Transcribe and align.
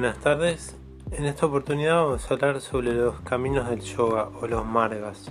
Buenas 0.00 0.18
tardes. 0.18 0.76
En 1.10 1.24
esta 1.24 1.46
oportunidad 1.46 1.96
vamos 1.96 2.30
a 2.30 2.34
hablar 2.34 2.60
sobre 2.60 2.94
los 2.94 3.20
caminos 3.22 3.68
del 3.68 3.80
yoga 3.80 4.28
o 4.40 4.46
los 4.46 4.64
margas, 4.64 5.28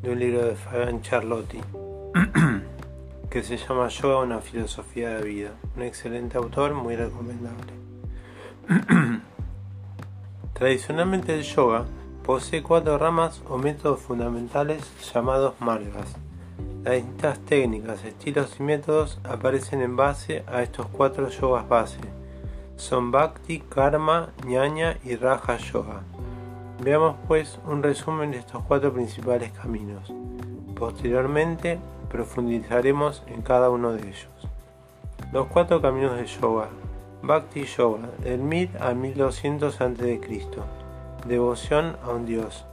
de 0.00 0.12
un 0.12 0.20
libro 0.20 0.44
de 0.44 0.54
Fabian 0.54 1.02
Charlotti, 1.02 1.58
que 3.30 3.42
se 3.42 3.56
llama 3.56 3.88
Yoga, 3.88 4.20
una 4.20 4.38
filosofía 4.38 5.16
de 5.16 5.24
vida. 5.24 5.50
Un 5.76 5.82
excelente 5.82 6.38
autor, 6.38 6.72
muy 6.74 6.94
recomendable. 6.94 7.72
Tradicionalmente 10.52 11.34
el 11.34 11.42
yoga 11.42 11.84
posee 12.24 12.62
cuatro 12.62 12.96
ramas 12.96 13.42
o 13.48 13.58
métodos 13.58 13.98
fundamentales 13.98 14.88
llamados 15.12 15.54
margas. 15.58 16.14
Las 16.84 16.94
distintas 16.94 17.40
técnicas, 17.40 18.04
estilos 18.04 18.54
y 18.60 18.62
métodos 18.62 19.18
aparecen 19.24 19.82
en 19.82 19.96
base 19.96 20.44
a 20.46 20.62
estos 20.62 20.86
cuatro 20.86 21.28
yogas 21.28 21.68
base 21.68 22.19
son 22.80 23.10
Bhakti, 23.10 23.60
Karma, 23.60 24.30
Ñaña 24.46 24.96
y 25.04 25.14
Raja 25.16 25.58
Yoga. 25.58 26.00
Veamos 26.82 27.16
pues 27.28 27.60
un 27.66 27.82
resumen 27.82 28.30
de 28.30 28.38
estos 28.38 28.62
cuatro 28.64 28.92
principales 28.92 29.52
caminos. 29.52 30.12
Posteriormente 30.76 31.78
profundizaremos 32.08 33.22
en 33.26 33.42
cada 33.42 33.68
uno 33.68 33.92
de 33.92 34.08
ellos. 34.08 34.30
Los 35.30 35.48
cuatro 35.48 35.82
caminos 35.82 36.16
de 36.16 36.24
yoga. 36.24 36.68
Bhakti 37.22 37.64
Yoga, 37.64 38.08
del 38.22 38.40
1000 38.40 38.70
a 38.80 38.94
1200 38.94 39.78
a.C. 39.78 40.20
Devoción 41.26 41.98
a 42.02 42.10
un 42.10 42.24
Dios. 42.24 42.64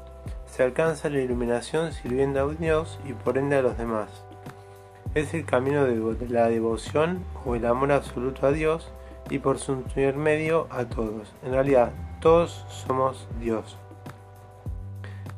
Se 0.46 0.64
alcanza 0.64 1.10
la 1.10 1.20
iluminación 1.20 1.92
sirviendo 1.92 2.40
a 2.40 2.46
un 2.46 2.58
Dios 2.58 2.98
y 3.06 3.12
por 3.12 3.38
ende 3.38 3.58
a 3.58 3.62
los 3.62 3.78
demás. 3.78 4.08
Es 5.16 5.34
el 5.34 5.44
camino 5.44 5.84
de 5.84 6.30
la 6.30 6.48
devoción 6.48 7.26
o 7.46 7.56
el 7.56 7.66
amor 7.66 7.92
absoluto 7.92 8.48
a 8.48 8.52
Dios 8.52 8.90
y 9.30 9.40
por 9.40 9.60
su 9.60 9.74
intermedio 9.74 10.68
a 10.70 10.86
todos. 10.86 11.34
En 11.44 11.52
realidad, 11.52 11.92
todos 12.22 12.66
somos 12.70 13.28
Dios. 13.40 13.78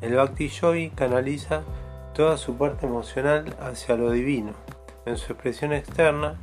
El 0.02 0.16
Bhakti 0.16 0.48
Yogi 0.48 0.92
canaliza 0.92 1.64
toda 2.14 2.38
su 2.38 2.56
parte 2.56 2.86
emocional 2.86 3.56
hacia 3.62 3.96
lo 3.96 4.12
divino. 4.12 4.54
En 5.06 5.18
su 5.18 5.34
expresión 5.34 5.74
externa, 5.74 6.38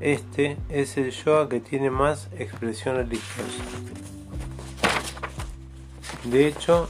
este 0.00 0.56
es 0.68 0.96
el 0.96 1.10
yoga 1.10 1.48
que 1.48 1.60
tiene 1.60 1.90
más 1.90 2.28
expresión 2.38 2.96
religiosa. 2.96 3.62
De 6.24 6.46
hecho, 6.46 6.88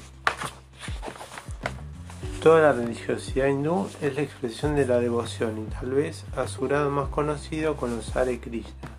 toda 2.42 2.60
la 2.60 2.72
religiosidad 2.72 3.48
hindú 3.48 3.88
es 4.00 4.14
la 4.14 4.22
expresión 4.22 4.76
de 4.76 4.86
la 4.86 5.00
devoción 5.00 5.66
y 5.66 5.74
tal 5.74 5.90
vez 5.92 6.24
a 6.36 6.46
su 6.46 6.62
grado 6.62 6.90
más 6.90 7.08
conocido 7.08 7.76
con 7.76 7.96
los 7.96 8.14
Hare 8.14 8.38
Krishna 8.38 8.93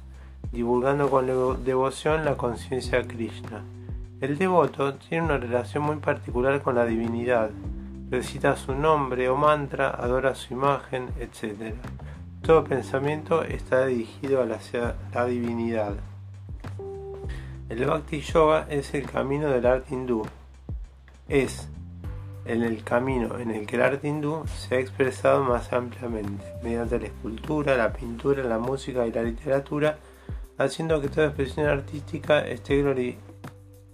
divulgando 0.56 1.10
con 1.10 1.28
devoción 1.66 2.24
la 2.24 2.38
conciencia 2.38 3.00
de 3.00 3.08
Krishna. 3.08 3.62
El 4.22 4.38
devoto 4.38 4.96
tiene 4.96 5.26
una 5.26 5.38
relación 5.38 5.84
muy 5.84 5.98
particular 5.98 6.62
con 6.62 6.76
la 6.76 6.86
divinidad, 6.86 7.52
recita 8.10 8.56
su 8.56 8.74
nombre 8.74 9.28
o 9.28 9.36
mantra, 9.36 9.90
adora 9.90 10.34
su 10.34 10.54
imagen, 10.54 11.10
etc. 11.20 11.76
Todo 12.42 12.64
pensamiento 12.64 13.44
está 13.44 13.86
dirigido 13.86 14.42
a 14.42 14.46
la, 14.46 15.26
divinidad. 15.26 15.96
El 17.68 17.86
Bhakti 17.86 18.22
Yoga 18.22 18.66
es 18.70 18.94
el 18.94 19.06
camino 19.12 19.50
del 19.50 19.66
arte 19.66 19.94
hindú. 19.94 20.26
Es 21.28 21.68
en 22.46 22.64
el 22.64 22.82
camino 22.84 23.40
en 23.40 23.52
el 23.52 23.66
que 23.66 23.76
el 23.76 23.82
arte 23.82 24.08
hindú 24.08 24.46
se 24.48 24.76
ha 24.76 24.80
expresado 24.80 25.44
más 25.44 25.74
ampliamente, 25.74 26.46
mediante 26.64 27.00
la 27.00 27.08
escultura, 27.08 27.76
la 27.76 27.92
pintura, 27.92 28.44
la 28.44 28.60
música 28.60 29.06
y 29.06 29.12
la 29.12 29.24
literatura, 29.24 29.98
haciendo 30.58 31.02
que 31.02 31.10
toda 31.10 31.28
expresión 31.28 31.68
artística 31.68 32.40
esté 32.40 32.84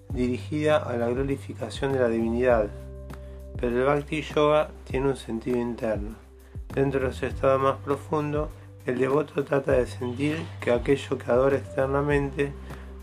dirigida 0.10 0.78
a 0.78 0.96
la 0.98 1.08
glorificación 1.08 1.94
de 1.94 2.00
la 2.00 2.10
divinidad. 2.10 2.68
Pero 3.60 3.78
el 3.80 3.86
Bhakti 3.86 4.22
Yoga 4.22 4.70
tiene 4.86 5.10
un 5.10 5.18
sentido 5.18 5.58
interno. 5.58 6.16
Dentro 6.74 7.08
de 7.08 7.14
su 7.14 7.26
estado 7.26 7.60
más 7.60 7.78
profundo, 7.78 8.50
el 8.86 8.98
devoto 8.98 9.44
trata 9.44 9.74
de 9.74 9.88
sentir 9.88 10.38
que 10.60 10.72
aquello 10.72 11.18
que 11.18 11.32
adora 11.32 11.58
externamente 11.58 12.54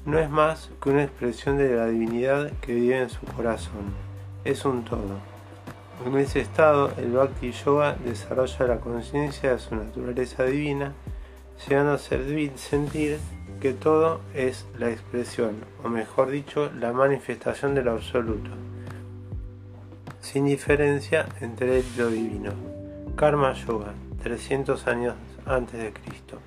no 0.04 0.18
es 0.18 0.30
más 0.30 0.70
que 0.82 0.90
una 0.90 1.04
expresión 1.04 1.58
de 1.58 1.76
la 1.76 1.86
divinidad 1.86 2.50
que 2.60 2.74
vive 2.74 3.00
en 3.02 3.10
su 3.10 3.26
corazón. 3.26 3.92
Es 4.44 4.64
un 4.64 4.84
todo. 4.84 5.18
En 6.06 6.16
ese 6.16 6.40
estado, 6.40 6.92
el 6.96 7.12
Bhakti 7.12 7.52
Yoga 7.52 7.96
desarrolla 8.04 8.66
la 8.66 8.80
conciencia 8.80 9.52
de 9.52 9.58
su 9.58 9.74
naturaleza 9.74 10.44
divina, 10.44 10.92
llegando 11.68 11.92
a 11.92 11.98
sentir 11.98 13.18
que 13.60 13.72
todo 13.72 14.20
es 14.34 14.66
la 14.78 14.90
expresión, 14.90 15.56
o 15.82 15.88
mejor 15.88 16.30
dicho, 16.30 16.70
la 16.78 16.92
manifestación 16.92 17.74
de 17.74 17.82
lo 17.82 17.92
absoluto, 17.92 18.50
sin 20.20 20.46
diferencia 20.46 21.26
entre 21.40 21.82
lo 21.96 22.08
divino. 22.08 22.52
Karma 23.16 23.52
Yoga, 23.54 23.94
300 24.22 24.86
años 24.86 25.14
antes 25.44 25.80
de 25.80 25.92
Cristo. 25.92 26.38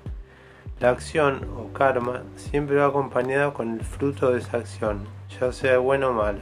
La 0.80 0.90
acción 0.90 1.46
o 1.56 1.72
karma 1.72 2.22
siempre 2.36 2.76
va 2.76 2.86
acompañada 2.86 3.52
con 3.52 3.74
el 3.74 3.84
fruto 3.84 4.32
de 4.32 4.40
esa 4.40 4.56
acción, 4.56 5.04
ya 5.38 5.52
sea 5.52 5.78
buena 5.78 6.08
o 6.08 6.12
mala. 6.12 6.40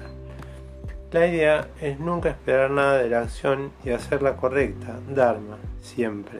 La 1.10 1.26
idea 1.26 1.68
es 1.80 1.98
nunca 1.98 2.30
esperar 2.30 2.70
nada 2.70 2.98
de 2.98 3.10
la 3.10 3.22
acción 3.22 3.72
y 3.84 3.90
hacerla 3.90 4.36
correcta, 4.36 4.98
dharma, 5.08 5.58
siempre. 5.80 6.38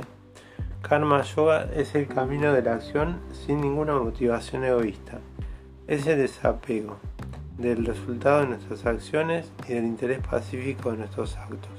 Karma 0.83 1.23
Yoga 1.23 1.69
es 1.75 1.95
el 1.95 2.09
camino 2.09 2.53
de 2.53 2.63
la 2.63 2.75
acción 2.75 3.21
sin 3.33 3.61
ninguna 3.61 3.99
motivación 3.99 4.65
egoísta. 4.65 5.19
Es 5.87 6.07
el 6.07 6.19
desapego 6.19 6.99
del 7.59 7.85
resultado 7.85 8.41
de 8.41 8.47
nuestras 8.49 8.87
acciones 8.87 9.53
y 9.69 9.75
del 9.75 9.85
interés 9.85 10.21
pacífico 10.21 10.91
de 10.91 10.99
nuestros 10.99 11.37
actos. 11.37 11.71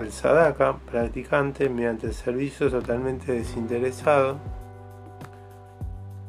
El 0.00 0.10
sadhaka, 0.10 0.78
practicante, 0.78 1.68
mediante 1.68 2.08
el 2.08 2.14
servicio 2.14 2.68
totalmente 2.68 3.30
desinteresado, 3.30 4.38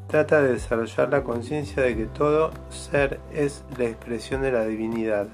trata 0.07 0.43
de 0.43 0.53
desarrollar 0.53 1.09
la 1.09 1.23
conciencia 1.23 1.81
de 1.81 1.97
que 1.97 2.05
todo 2.05 2.51
ser 2.69 3.19
es 3.31 3.65
la 3.77 3.85
expresión 3.85 4.43
de 4.43 4.51
la 4.51 4.65
divinidad. 4.65 5.27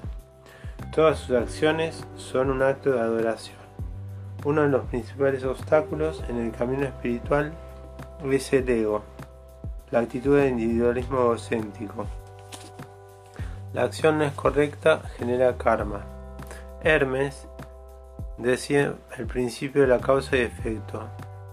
Todas 0.94 1.18
sus 1.18 1.36
acciones 1.36 2.06
son 2.16 2.50
un 2.50 2.62
acto 2.62 2.92
de 2.92 3.00
adoración. 3.00 3.59
Uno 4.44 4.62
de 4.62 4.68
los 4.68 4.86
principales 4.86 5.44
obstáculos 5.44 6.24
en 6.28 6.38
el 6.38 6.52
camino 6.52 6.84
espiritual 6.84 7.52
es 8.24 8.52
el 8.54 8.68
ego, 8.70 9.02
la 9.90 9.98
actitud 9.98 10.38
de 10.38 10.48
individualismo 10.48 11.20
egocéntrico. 11.20 12.06
La 13.74 13.82
acción 13.82 14.18
no 14.18 14.24
es 14.24 14.32
correcta, 14.32 15.02
genera 15.18 15.58
karma. 15.58 16.00
Hermes 16.82 17.46
decía 18.38 18.94
el 19.18 19.26
principio 19.26 19.82
de 19.82 19.88
la 19.88 19.98
causa 19.98 20.36
y 20.36 20.40
efecto. 20.40 21.02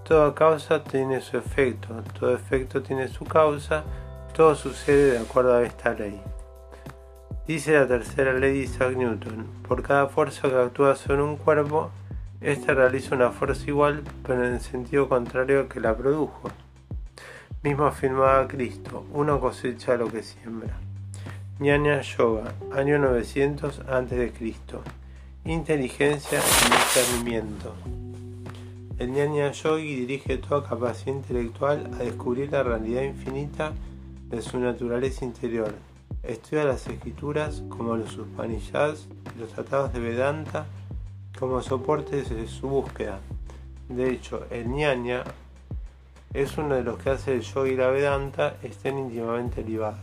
Toda 0.06 0.34
causa 0.34 0.82
tiene 0.82 1.20
su 1.20 1.38
efecto, 1.38 2.02
todo 2.18 2.34
efecto 2.34 2.82
tiene 2.82 3.10
su 3.10 3.26
causa, 3.26 3.84
todo 4.34 4.56
sucede 4.56 5.12
de 5.12 5.20
acuerdo 5.20 5.54
a 5.54 5.64
esta 5.64 5.94
ley. 5.94 6.22
Dice 7.46 7.74
la 7.74 7.88
tercera 7.88 8.32
ley 8.32 8.54
de 8.54 8.64
Isaac 8.64 8.96
Newton, 8.96 9.46
por 9.68 9.84
cada 9.84 10.08
fuerza 10.08 10.48
que 10.48 10.56
actúa 10.56 10.96
sobre 10.96 11.22
un 11.22 11.36
cuerpo, 11.36 11.92
este 12.42 12.74
realiza 12.74 13.16
una 13.16 13.32
fuerza 13.32 13.66
igual, 13.68 14.04
pero 14.24 14.46
en 14.46 14.54
el 14.54 14.62
sentido 14.62 15.10
contrario 15.10 15.68
que 15.68 15.80
la 15.80 15.96
produjo. 15.96 16.50
Mismo 17.64 17.86
afirmaba 17.86 18.48
Cristo, 18.48 19.06
uno 19.12 19.40
cosecha 19.40 19.98
lo 19.98 20.08
que 20.08 20.22
siembra. 20.22 20.78
Ñaña 21.60 22.02
Yoga, 22.02 22.54
año 22.76 23.00
900 23.00 23.80
a.C. 23.80 24.32
Inteligencia 25.46 26.40
y 26.40 26.72
discernimiento. 26.72 27.74
El 29.00 29.12
Ñaña 29.12 29.52
Yogi 29.52 29.96
dirige 29.96 30.38
toda 30.38 30.68
capacidad 30.68 31.16
intelectual 31.16 31.90
a 31.96 32.04
descubrir 32.04 32.52
la 32.52 32.62
realidad 32.62 33.02
infinita 33.02 33.72
de 34.30 34.42
su 34.42 34.60
naturaleza 34.60 35.26
interior. 35.26 35.74
Estudia 36.22 36.66
las 36.66 36.86
escrituras 36.88 37.64
como 37.70 37.98
los 37.98 38.18
Upanishads 38.18 39.08
y 39.36 39.40
los 39.40 39.52
tratados 39.52 39.94
de 39.94 40.00
Vedanta 40.00 40.68
como 41.40 41.62
soporte 41.62 42.24
de 42.24 42.48
su 42.48 42.68
búsqueda. 42.68 43.20
De 43.90 44.10
hecho, 44.10 44.46
el 44.50 44.70
ñaña 44.70 45.24
es 46.34 46.58
uno 46.58 46.76
de 46.76 46.84
los 46.84 46.98
que 46.98 47.12
hace 47.12 47.34
el 47.34 47.42
yoga 47.42 47.70
y 47.70 47.76
la 47.76 47.90
Vedanta 47.90 48.58
estén 48.64 48.98
íntimamente 48.98 49.64
ligados. 49.64 50.00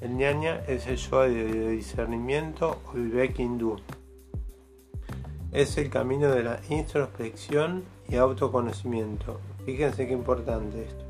El 0.00 0.16
ñaña 0.16 0.62
es 0.66 0.86
el 0.86 0.96
yoga 0.96 1.28
de 1.28 1.70
discernimiento 1.70 2.80
o 2.86 2.92
vivek 2.94 3.38
hindú. 3.38 3.76
Es 5.52 5.76
el 5.78 5.90
camino 5.90 6.28
de 6.30 6.42
la 6.42 6.60
introspección 6.68 7.84
y 8.08 8.16
autoconocimiento. 8.16 9.40
Fíjense 9.66 10.06
qué 10.06 10.12
importante 10.14 10.84
esto. 10.84 11.04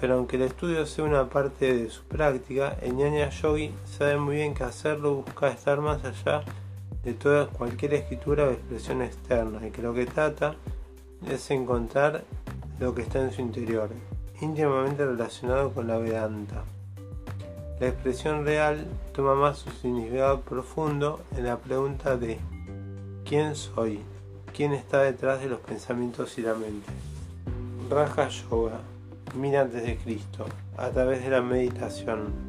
Pero 0.00 0.14
aunque 0.14 0.36
el 0.36 0.42
estudio 0.42 0.84
sea 0.86 1.04
una 1.04 1.28
parte 1.28 1.74
de 1.74 1.90
su 1.90 2.02
práctica, 2.04 2.76
el 2.82 2.96
ñaña 2.96 3.30
yogi 3.30 3.72
sabe 3.84 4.16
muy 4.18 4.36
bien 4.36 4.54
que 4.54 4.64
hacerlo 4.64 5.16
busca 5.16 5.48
estar 5.48 5.80
más 5.80 6.04
allá 6.04 6.44
toda 7.14 7.46
cualquier 7.46 7.94
escritura 7.94 8.44
o 8.44 8.50
expresión 8.50 9.02
externa 9.02 9.66
y 9.66 9.70
que 9.70 9.82
lo 9.82 9.94
que 9.94 10.06
trata 10.06 10.56
es 11.28 11.50
encontrar 11.50 12.24
lo 12.78 12.94
que 12.94 13.02
está 13.02 13.20
en 13.20 13.32
su 13.32 13.40
interior 13.40 13.90
íntimamente 14.40 15.04
relacionado 15.04 15.72
con 15.72 15.88
la 15.88 15.98
Vedanta. 15.98 16.64
La 17.80 17.88
expresión 17.88 18.44
real 18.44 18.86
toma 19.12 19.34
más 19.34 19.58
su 19.58 19.70
significado 19.70 20.40
profundo 20.40 21.20
en 21.36 21.44
la 21.44 21.58
pregunta 21.58 22.16
de 22.16 22.38
¿quién 23.24 23.54
soy? 23.54 24.00
¿Quién 24.54 24.72
está 24.72 25.02
detrás 25.02 25.40
de 25.40 25.48
los 25.48 25.60
pensamientos 25.60 26.38
y 26.38 26.42
la 26.42 26.54
mente? 26.54 26.90
Raja 27.88 28.28
Yoga, 28.28 28.80
mira 29.34 29.62
antes 29.62 29.84
de 29.84 29.96
Cristo, 29.96 30.46
a 30.76 30.88
través 30.90 31.22
de 31.22 31.30
la 31.30 31.40
meditación. 31.40 32.47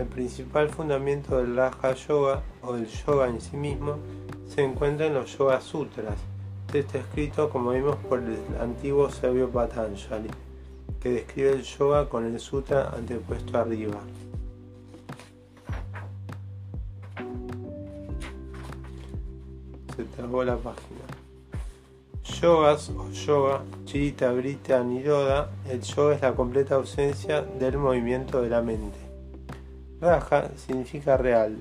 El 0.00 0.06
principal 0.06 0.70
fundamento 0.70 1.36
del 1.36 1.54
Raja 1.54 1.92
Yoga 1.92 2.40
o 2.62 2.72
del 2.72 2.86
yoga 2.86 3.28
en 3.28 3.38
sí 3.38 3.54
mismo 3.58 3.98
se 4.48 4.64
encuentra 4.64 5.04
en 5.04 5.12
los 5.12 5.36
Yoga 5.36 5.60
Sutras. 5.60 6.16
Este 6.72 7.00
escrito, 7.00 7.50
como 7.50 7.72
vimos, 7.72 7.96
por 8.08 8.20
el 8.20 8.38
antiguo 8.58 9.10
sabio 9.10 9.50
Patanjali, 9.50 10.30
que 11.00 11.10
describe 11.10 11.52
el 11.52 11.62
yoga 11.64 12.08
con 12.08 12.24
el 12.24 12.40
sutra 12.40 12.88
antepuesto 12.96 13.58
arriba. 13.58 13.98
Se 19.94 20.04
trabó 20.16 20.42
la 20.44 20.56
página. 20.56 21.00
Yogas 22.40 22.88
o 22.88 23.10
yoga, 23.10 23.64
chita, 23.84 24.32
brita, 24.32 24.82
niroda, 24.82 25.50
el 25.68 25.82
yoga 25.82 26.14
es 26.14 26.22
la 26.22 26.34
completa 26.34 26.76
ausencia 26.76 27.42
del 27.42 27.76
movimiento 27.76 28.40
de 28.40 28.48
la 28.48 28.62
mente. 28.62 29.09
Raja 30.00 30.48
significa 30.56 31.18
real. 31.18 31.58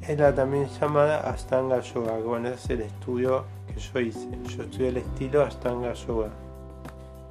Es 0.00 0.18
la 0.18 0.34
también 0.34 0.66
llamada 0.80 1.28
Astanga 1.28 1.80
Yoga, 1.80 2.16
bueno, 2.18 2.48
es 2.48 2.70
el 2.70 2.80
estudio 2.80 3.44
que 3.66 3.78
yo 3.78 4.00
hice. 4.00 4.28
Yo 4.44 4.62
estudié 4.62 4.88
el 4.88 4.96
estilo 4.96 5.42
Astanga 5.42 5.92
Yoga. 5.92 6.30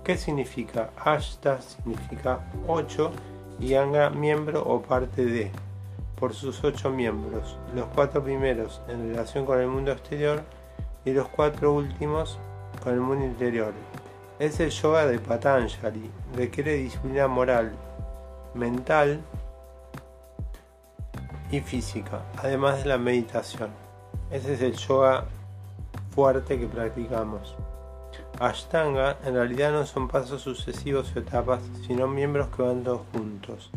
¿Qué 0.04 0.18
significa? 0.18 0.92
Ashta 1.04 1.60
significa 1.62 2.42
ocho 2.68 3.12
y 3.60 3.74
Anga 3.74 4.12
miembro 4.12 4.62
o 4.64 4.84
parte 4.84 5.26
de, 5.26 5.52
por 6.20 6.36
sus 6.36 6.64
ocho 6.64 6.92
miembros, 6.92 7.58
los 7.74 7.88
cuatro 7.96 8.24
primeros 8.24 8.82
en 8.88 9.10
relación 9.10 9.48
con 9.48 9.60
el 9.60 9.68
mundo 9.68 9.92
exterior 9.92 10.44
y 11.06 11.12
los 11.12 11.28
cuatro 11.30 11.74
últimos 11.74 12.38
con 12.84 12.94
el 12.94 13.00
mundo 13.00 13.26
interior. 13.26 13.74
Es 14.38 14.60
el 14.60 14.70
yoga 14.70 15.08
de 15.08 15.18
Patanjali, 15.18 16.12
requiere 16.36 16.74
disciplina 16.74 17.28
moral, 17.28 17.72
mental 18.54 19.22
y 21.52 21.60
física, 21.60 22.22
además 22.38 22.80
de 22.80 22.90
la 22.90 22.98
meditación. 22.98 23.70
Ese 24.32 24.54
es 24.54 24.62
el 24.62 24.74
yoga 24.74 25.26
fuerte 26.12 26.60
que 26.60 26.68
practicamos. 26.68 27.56
Ashtanga 28.40 29.18
en 29.26 29.36
realidad 29.36 29.72
no 29.72 29.86
son 29.86 30.08
pasos 30.08 30.42
sucesivos 30.42 31.14
o 31.16 31.20
etapas, 31.20 31.62
sino 31.88 32.08
miembros 32.08 32.48
que 32.56 32.64
van 32.64 32.84
todos 32.84 33.02
juntos. 33.14 33.70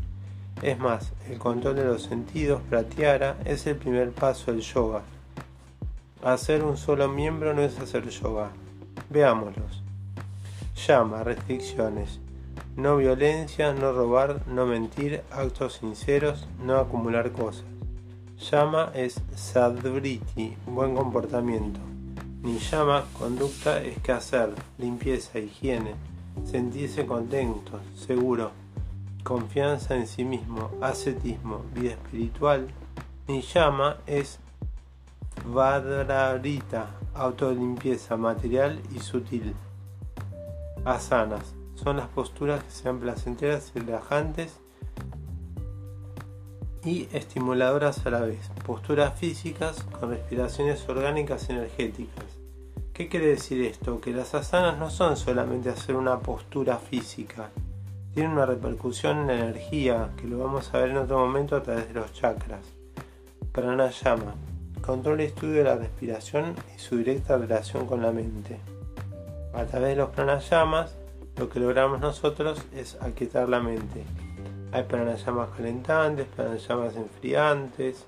Es 0.62 0.78
más, 0.78 1.12
el 1.28 1.38
control 1.38 1.76
de 1.76 1.84
los 1.84 2.02
sentidos, 2.02 2.60
pratyahara, 2.68 3.36
es 3.44 3.66
el 3.66 3.76
primer 3.76 4.10
paso 4.10 4.50
del 4.50 4.60
yoga. 4.60 5.02
Hacer 6.24 6.64
un 6.64 6.76
solo 6.76 7.08
miembro 7.08 7.54
no 7.54 7.62
es 7.62 7.78
hacer 7.78 8.08
yoga. 8.08 8.50
Veámoslos. 9.08 9.84
Llama, 10.74 11.22
restricciones. 11.22 12.18
No 12.78 12.96
violencia, 12.96 13.74
no 13.74 13.90
robar, 13.90 14.46
no 14.46 14.64
mentir, 14.64 15.24
actos 15.32 15.80
sinceros, 15.80 16.46
no 16.62 16.76
acumular 16.76 17.32
cosas. 17.32 17.64
Llama 18.38 18.92
es 18.94 19.20
sadvriti, 19.34 20.56
buen 20.64 20.94
comportamiento. 20.94 21.80
Niyama, 22.40 23.04
conducta 23.18 23.82
es 23.82 23.98
que 23.98 24.12
hacer, 24.12 24.54
limpieza, 24.78 25.40
higiene, 25.40 25.96
sentirse 26.44 27.04
contento, 27.04 27.80
seguro, 27.96 28.52
confianza 29.24 29.96
en 29.96 30.06
sí 30.06 30.24
mismo, 30.24 30.70
ascetismo, 30.80 31.62
vida 31.74 31.94
espiritual. 31.94 32.68
Niyama 33.26 33.96
es 34.06 34.38
Vadrarita, 35.44 36.90
autolimpieza 37.12 38.16
material 38.16 38.80
y 38.94 39.00
sutil. 39.00 39.52
Asanas, 40.84 41.57
son 41.78 41.96
las 41.96 42.08
posturas 42.08 42.62
que 42.64 42.70
sean 42.70 42.98
placenteras 42.98 43.72
y 43.74 43.78
relajantes 43.80 44.58
y 46.84 47.08
estimuladoras 47.12 48.04
a 48.06 48.10
la 48.10 48.20
vez. 48.20 48.50
Posturas 48.66 49.18
físicas 49.18 49.84
con 49.98 50.10
respiraciones 50.10 50.88
orgánicas 50.88 51.48
energéticas. 51.50 52.24
¿Qué 52.92 53.08
quiere 53.08 53.28
decir 53.28 53.62
esto? 53.62 54.00
Que 54.00 54.12
las 54.12 54.34
asanas 54.34 54.78
no 54.78 54.90
son 54.90 55.16
solamente 55.16 55.70
hacer 55.70 55.94
una 55.94 56.18
postura 56.18 56.78
física, 56.78 57.50
tienen 58.12 58.32
una 58.32 58.46
repercusión 58.46 59.18
en 59.18 59.26
la 59.28 59.34
energía, 59.34 60.10
que 60.16 60.26
lo 60.26 60.38
vamos 60.38 60.74
a 60.74 60.78
ver 60.78 60.90
en 60.90 60.96
otro 60.96 61.18
momento 61.18 61.54
a 61.54 61.62
través 61.62 61.86
de 61.88 61.94
los 61.94 62.12
chakras. 62.12 62.64
Pranayama, 63.52 64.34
control 64.80 65.20
y 65.20 65.24
estudio 65.24 65.58
de 65.58 65.64
la 65.64 65.76
respiración 65.76 66.56
y 66.74 66.80
su 66.80 66.96
directa 66.96 67.36
relación 67.36 67.86
con 67.86 68.02
la 68.02 68.10
mente. 68.10 68.58
A 69.54 69.64
través 69.66 69.90
de 69.90 69.96
los 69.96 70.10
pranayamas, 70.10 70.96
lo 71.38 71.48
que 71.48 71.60
logramos 71.60 72.00
nosotros 72.00 72.60
es 72.74 72.98
aquietar 73.00 73.48
la 73.48 73.60
mente, 73.60 74.02
hay 74.72 74.82
pranayamas 74.82 75.50
calentantes, 75.56 76.26
pranayamas 76.26 76.96
enfriantes. 76.96 78.04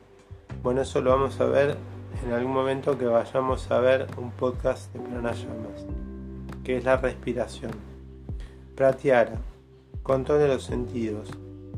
Bueno, 0.62 0.82
eso 0.82 1.00
lo 1.00 1.10
vamos 1.10 1.40
a 1.40 1.44
ver 1.44 1.76
en 2.24 2.32
algún 2.32 2.52
momento 2.52 2.98
que 2.98 3.06
vayamos 3.06 3.70
a 3.70 3.78
ver 3.78 4.06
un 4.16 4.30
podcast 4.32 4.92
de 4.92 5.00
pranayamas, 5.00 5.86
que 6.64 6.76
es 6.76 6.84
la 6.84 6.96
respiración. 6.96 7.72
Pratyara, 8.74 9.38
control 10.02 10.40
de 10.40 10.48
los 10.48 10.64
sentidos, 10.64 11.30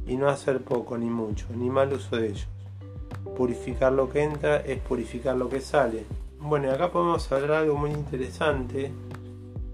y 0.07 0.17
no 0.17 0.29
hacer 0.29 0.63
poco 0.63 0.99
ni 0.99 1.11
mucho, 1.11 1.47
ni 1.55 1.71
mal 1.71 1.93
uso 1.93 2.17
de 2.17 2.29
ellos. 2.29 2.49
Purificar 3.37 3.93
lo 3.93 4.11
que 4.11 4.23
entra 4.23 4.57
es 4.57 4.79
purificar 4.81 5.37
lo 5.37 5.49
que 5.49 5.61
sale. 5.61 6.07
Bueno, 6.41 6.73
acá 6.73 6.91
podemos 6.91 7.31
hablar 7.31 7.53
algo 7.53 7.77
muy 7.77 7.91
interesante, 7.91 8.91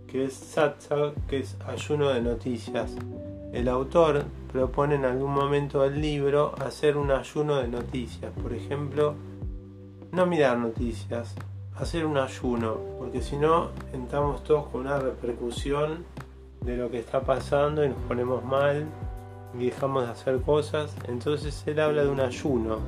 que 0.09 0.25
es 0.25 0.35
satsa, 0.35 1.13
que 1.29 1.41
es 1.41 1.57
ayuno 1.67 2.09
de 2.09 2.23
noticias. 2.23 2.97
El 3.53 3.69
autor 3.69 4.25
propone 4.53 4.97
en 4.97 5.05
algún 5.05 5.33
momento 5.33 5.83
del 5.83 6.01
libro 6.01 6.55
hacer 6.65 6.97
un 6.97 7.11
ayuno 7.11 7.57
de 7.57 7.69
noticias. 7.69 8.33
Por 8.43 8.53
ejemplo, 8.53 9.15
no 10.13 10.27
mirar 10.27 10.59
noticias, 10.59 11.35
hacer 11.77 12.07
un 12.07 12.17
ayuno, 12.17 12.79
porque 12.99 13.23
si 13.23 13.37
no 13.37 13.71
entramos 13.93 14.43
todos 14.43 14.67
con 14.69 14.83
una 14.83 14.99
repercusión 14.99 16.05
de 16.63 16.77
lo 16.77 16.91
que 16.91 16.99
está 16.99 17.21
pasando 17.21 17.85
y 17.85 17.89
nos 17.89 17.99
ponemos 18.09 18.45
mal 18.45 18.87
y 19.55 19.67
dejamos 19.67 20.05
de 20.05 20.11
hacer 20.11 20.41
cosas. 20.41 20.95
Entonces 21.07 21.63
él 21.67 21.81
habla 21.81 22.05
de 22.05 22.11
un 22.11 22.21
ayuno, 22.21 22.79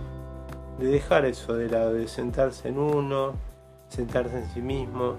de 0.78 0.86
dejar 0.86 1.24
eso 1.26 1.54
de 1.54 1.68
lado, 1.68 1.92
de 1.92 2.08
sentarse 2.08 2.68
en 2.68 2.78
uno, 2.78 3.32
sentarse 3.88 4.38
en 4.38 4.50
sí 4.50 4.60
mismo, 4.60 5.16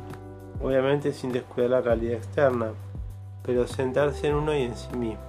obviamente 0.63 1.13
sin 1.13 1.31
descuidar 1.31 1.71
la 1.71 1.81
realidad 1.81 2.17
externa, 2.17 2.71
pero 3.43 3.67
sentarse 3.67 4.27
en 4.27 4.35
uno 4.35 4.55
y 4.55 4.63
en 4.63 4.75
sí 4.75 4.95
mismo. 4.95 5.21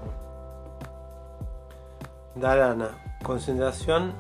Dharana, 2.35 2.91
concentración 3.23 4.13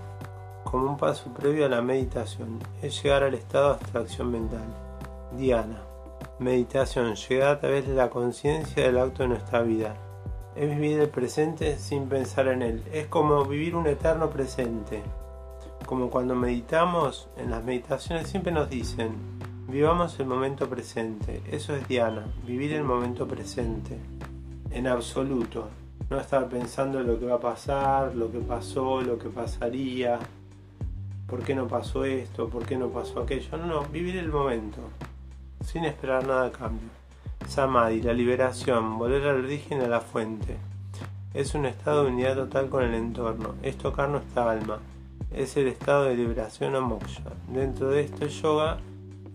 como 0.64 0.88
un 0.88 0.96
paso 0.96 1.32
previo 1.34 1.66
a 1.66 1.68
la 1.68 1.82
meditación, 1.82 2.58
es 2.80 3.02
llegar 3.02 3.22
al 3.22 3.34
estado 3.34 3.68
de 3.68 3.74
abstracción 3.74 4.30
mental. 4.30 4.64
Diana, 5.36 5.82
meditación, 6.38 7.14
llegar 7.14 7.56
a 7.56 7.60
través 7.60 7.86
de 7.86 7.94
la 7.94 8.10
conciencia 8.10 8.84
del 8.84 8.98
acto 8.98 9.22
de 9.22 9.30
nuestra 9.30 9.62
vida. 9.62 9.94
Es 10.56 10.68
vivir 10.68 11.00
el 11.00 11.08
presente 11.08 11.78
sin 11.78 12.08
pensar 12.08 12.48
en 12.48 12.62
él. 12.62 12.82
Es 12.92 13.06
como 13.06 13.44
vivir 13.44 13.74
un 13.74 13.86
eterno 13.86 14.30
presente. 14.30 15.02
Como 15.86 16.10
cuando 16.10 16.34
meditamos, 16.34 17.28
en 17.36 17.50
las 17.50 17.64
meditaciones 17.64 18.28
siempre 18.28 18.52
nos 18.52 18.68
dicen, 18.68 19.31
vivamos 19.72 20.20
el 20.20 20.26
momento 20.26 20.68
presente. 20.68 21.40
Eso 21.50 21.74
es 21.74 21.88
Diana, 21.88 22.26
vivir 22.46 22.74
el 22.74 22.84
momento 22.84 23.26
presente. 23.26 23.96
En 24.70 24.86
absoluto, 24.86 25.70
no 26.10 26.20
estar 26.20 26.46
pensando 26.50 27.00
en 27.00 27.06
lo 27.06 27.18
que 27.18 27.24
va 27.24 27.36
a 27.36 27.40
pasar, 27.40 28.14
lo 28.14 28.30
que 28.30 28.40
pasó, 28.40 29.00
lo 29.00 29.18
que 29.18 29.30
pasaría, 29.30 30.18
por 31.26 31.42
qué 31.42 31.54
no 31.54 31.68
pasó 31.68 32.04
esto, 32.04 32.50
por 32.50 32.66
qué 32.66 32.76
no 32.76 32.90
pasó 32.90 33.22
aquello. 33.22 33.56
No, 33.56 33.66
no, 33.66 33.82
vivir 33.84 34.16
el 34.18 34.28
momento, 34.28 34.80
sin 35.64 35.86
esperar 35.86 36.26
nada 36.26 36.48
a 36.48 36.52
cambio. 36.52 36.90
Samadhi, 37.48 38.02
la 38.02 38.12
liberación, 38.12 38.98
volver 38.98 39.26
al 39.26 39.42
origen, 39.42 39.80
a 39.80 39.88
la 39.88 40.02
fuente. 40.02 40.58
Es 41.32 41.54
un 41.54 41.64
estado 41.64 42.04
de 42.04 42.10
unidad 42.10 42.36
total 42.36 42.68
con 42.68 42.84
el 42.84 42.92
entorno, 42.92 43.54
es 43.62 43.78
tocar 43.78 44.10
nuestra 44.10 44.50
alma, 44.50 44.80
es 45.30 45.56
el 45.56 45.68
estado 45.68 46.04
de 46.04 46.14
liberación 46.14 46.74
o 46.74 46.82
moksha. 46.82 47.22
Dentro 47.48 47.88
de 47.88 48.02
este 48.02 48.28
yoga, 48.28 48.76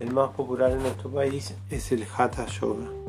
el 0.00 0.12
más 0.12 0.30
popular 0.30 0.70
en 0.72 0.82
nuestro 0.82 1.10
país 1.10 1.54
es 1.70 1.92
el 1.92 2.06
Hatha 2.16 2.46
Yoga. 2.46 3.07